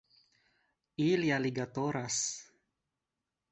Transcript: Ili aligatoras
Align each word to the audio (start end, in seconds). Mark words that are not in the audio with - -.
Ili 1.09 1.29
aligatoras 1.37 2.17